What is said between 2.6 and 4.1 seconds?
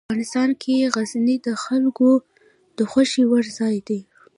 د خوښې وړ ځای دی.